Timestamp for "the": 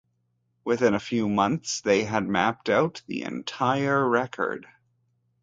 3.05-3.21